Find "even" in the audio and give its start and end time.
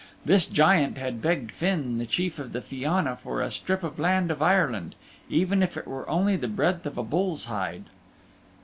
5.29-5.61